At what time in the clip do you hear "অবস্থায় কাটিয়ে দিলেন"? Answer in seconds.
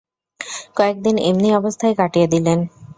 1.55-2.59